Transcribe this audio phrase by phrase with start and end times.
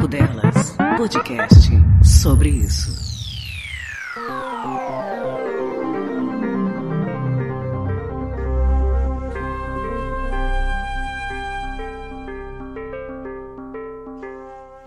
[0.00, 1.70] Papo Delas, podcast
[2.02, 2.90] sobre isso.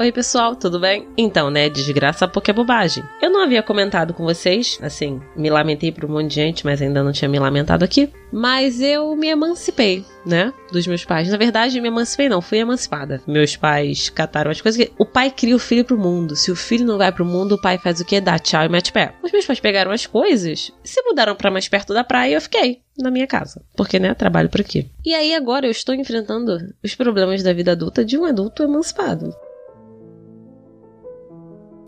[0.03, 1.07] Oi, pessoal, tudo bem?
[1.17, 3.01] Então, né, desgraça porque é bobagem.
[3.21, 6.81] Eu não havia comentado com vocês, assim, me lamentei por um monte de gente, mas
[6.81, 8.11] ainda não tinha me lamentado aqui.
[8.29, 11.29] Mas eu me emancipei, né, dos meus pais.
[11.29, 13.21] Na verdade, me emancipei não, fui emancipada.
[13.25, 16.35] Meus pais cataram as coisas que o pai cria o filho pro mundo.
[16.35, 18.19] Se o filho não vai pro mundo, o pai faz o quê?
[18.19, 19.15] Dá tchau e mete pé.
[19.23, 22.41] Os meus pais pegaram as coisas, se mudaram para mais perto da praia e eu
[22.41, 23.63] fiquei na minha casa.
[23.73, 24.91] Porque, né, trabalho por aqui.
[25.05, 29.33] E aí agora eu estou enfrentando os problemas da vida adulta de um adulto emancipado.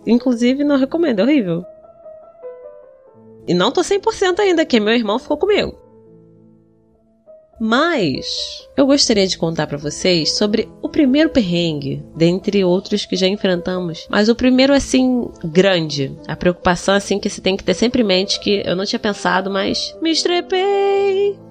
[0.06, 1.66] Inclusive, não recomendo, é horrível.
[3.48, 5.86] E não tô 100% ainda, que meu irmão ficou comigo.
[7.60, 13.28] Mas eu gostaria de contar para vocês sobre o primeiro perrengue, dentre outros que já
[13.28, 14.06] enfrentamos.
[14.10, 18.06] Mas o primeiro assim grande, a preocupação assim que você tem que ter sempre em
[18.06, 21.45] mente que eu não tinha pensado, mas me estrepei.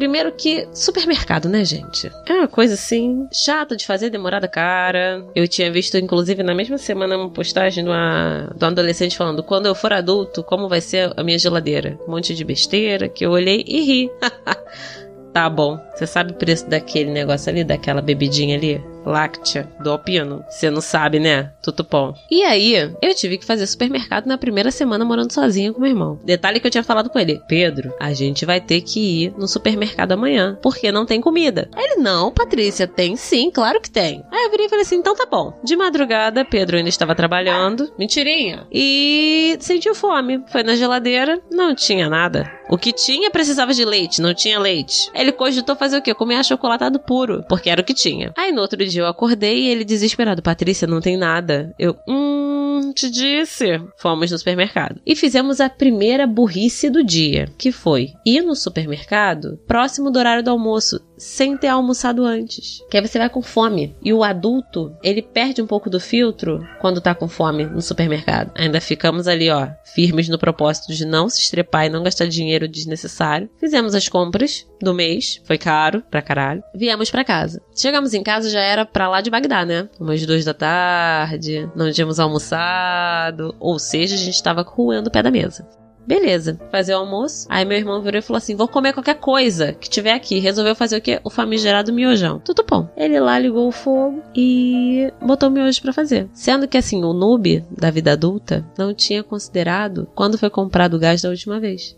[0.00, 2.10] Primeiro que supermercado, né, gente?
[2.26, 5.22] É uma coisa assim, chata de fazer, demorada cara.
[5.34, 9.42] Eu tinha visto, inclusive, na mesma semana, uma postagem de, uma, de um adolescente falando:
[9.42, 11.98] quando eu for adulto, como vai ser a minha geladeira?
[12.08, 14.10] Um monte de besteira que eu olhei e ri.
[15.34, 15.78] tá bom.
[15.94, 18.82] Você sabe o preço daquele negócio ali, daquela bebidinha ali?
[19.04, 20.44] Láctea do Alpino.
[20.48, 21.52] Você não sabe, né?
[21.62, 22.14] Tutupom.
[22.30, 26.18] E aí, eu tive que fazer supermercado na primeira semana morando sozinha com meu irmão.
[26.24, 29.48] Detalhe que eu tinha falado com ele: Pedro, a gente vai ter que ir no
[29.48, 31.68] supermercado amanhã, porque não tem comida.
[31.76, 34.24] Ele, não, Patrícia, tem sim, claro que tem.
[34.30, 35.58] Aí eu virei e falei assim: então tá bom.
[35.62, 37.92] De madrugada, Pedro ainda estava trabalhando.
[37.98, 38.66] Mentirinha.
[38.70, 40.42] E sentiu fome.
[40.50, 42.59] Foi na geladeira, não tinha nada.
[42.70, 45.10] O que tinha precisava de leite, não tinha leite.
[45.12, 46.14] Ele cogitou fazer o quê?
[46.14, 48.32] Comer achocolatado puro, porque era o que tinha.
[48.36, 51.74] Aí no outro dia eu acordei e ele desesperado: Patrícia, não tem nada.
[51.76, 52.49] Eu, hum,
[52.92, 53.80] te disse.
[53.96, 55.00] Fomos no supermercado.
[55.04, 60.42] E fizemos a primeira burrice do dia, que foi ir no supermercado próximo do horário
[60.42, 62.80] do almoço, sem ter almoçado antes.
[62.90, 63.94] Que aí você vai com fome.
[64.02, 68.52] E o adulto, ele perde um pouco do filtro quando tá com fome no supermercado.
[68.54, 72.66] Ainda ficamos ali, ó, firmes no propósito de não se estrepar e não gastar dinheiro
[72.66, 73.50] desnecessário.
[73.58, 76.62] Fizemos as compras do mês, foi caro pra caralho.
[76.74, 77.62] Viemos para casa.
[77.74, 79.88] Chegamos em casa já era pra lá de Bagdá, né?
[79.98, 85.22] Umas duas da tarde, não tínhamos almoçado, ou seja, a gente tava roendo o pé
[85.22, 85.66] da mesa.
[86.06, 87.46] Beleza, fazer o almoço.
[87.48, 90.40] Aí meu irmão virou e falou assim: vou comer qualquer coisa que tiver aqui.
[90.40, 91.20] Resolveu fazer o quê?
[91.22, 92.40] O famigerado miojão.
[92.40, 92.88] Tudo bom.
[92.96, 96.28] Ele lá ligou o fogo e botou o miojo para fazer.
[96.32, 100.98] Sendo que assim, o noob da vida adulta não tinha considerado quando foi comprado o
[100.98, 101.96] gás da última vez.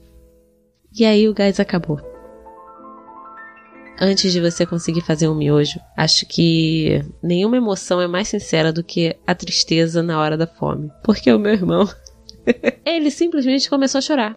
[0.95, 2.12] E aí o gás acabou
[4.01, 5.79] antes de você conseguir fazer um miojo.
[5.97, 10.91] Acho que nenhuma emoção é mais sincera do que a tristeza na hora da fome.
[11.03, 11.89] Porque o meu irmão,
[12.85, 14.37] ele simplesmente começou a chorar.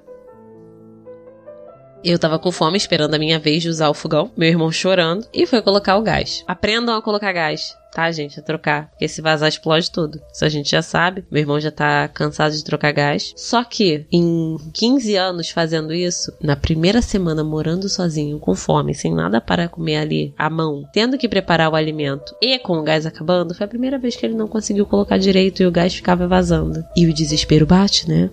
[2.04, 5.28] Eu tava com fome, esperando a minha vez de usar o fogão, meu irmão chorando,
[5.34, 6.44] e foi colocar o gás.
[6.48, 8.40] Aprendam a colocar gás tá, gente?
[8.40, 8.90] A trocar.
[8.90, 10.22] Porque se vazar, explode tudo.
[10.32, 11.24] Isso a gente já sabe.
[11.32, 13.34] Meu irmão já tá cansado de trocar gás.
[13.38, 19.14] Só que, em 15 anos fazendo isso, na primeira semana morando sozinho, com fome, sem
[19.14, 23.06] nada para comer ali à mão, tendo que preparar o alimento e com o gás
[23.06, 26.28] acabando, foi a primeira vez que ele não conseguiu colocar direito e o gás ficava
[26.28, 26.84] vazando.
[26.98, 28.30] E o desespero bate, né?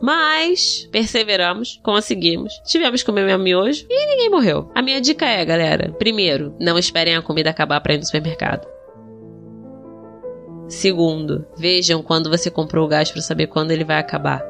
[0.00, 2.52] Mas perseveramos, conseguimos.
[2.64, 4.70] Tivemos que comer meu miojo e ninguém morreu.
[4.74, 8.66] A minha dica é, galera: primeiro, não esperem a comida acabar para ir no supermercado.
[10.68, 14.44] Segundo, vejam quando você comprou o gás para saber quando ele vai acabar.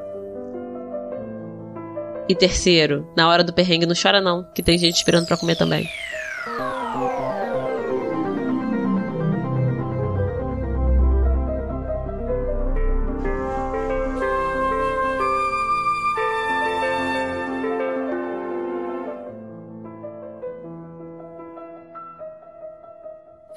[2.28, 5.56] E terceiro, na hora do perrengue não chora não, que tem gente esperando para comer
[5.56, 5.88] também.